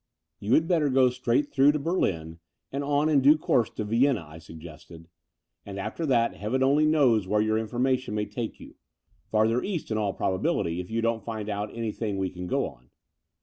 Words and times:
"You 0.39 0.55
had 0.55 0.67
better 0.67 0.89
go 0.89 1.11
straight 1.11 1.49
through 1.51 1.73
to 1.73 1.77
Berlin 1.79 2.39
and 2.71 2.83
on, 2.83 3.07
in 3.07 3.21
due 3.21 3.37
course, 3.37 3.69
to 3.69 3.83
Vienna," 3.83 4.25
I 4.27 4.39
suggested, 4.39 5.07
*'and 5.63 5.77
after 5.79 6.07
that 6.07 6.33
Heaven 6.33 6.63
only 6.63 6.87
knows 6.87 7.27
where 7.27 7.39
your 7.39 7.59
information 7.59 8.15
may 8.15 8.25
take 8.25 8.59
you— 8.59 8.73
^farther 9.31 9.63
East 9.63 9.91
in 9.91 9.99
all 9.99 10.13
probability, 10.13 10.79
if 10.79 10.89
you 10.89 11.01
don't 11.03 11.23
find 11.23 11.49
out 11.49 11.69
anything 11.77 12.17
we 12.17 12.31
can 12.31 12.47
go 12.47 12.65
upon. 12.65 12.89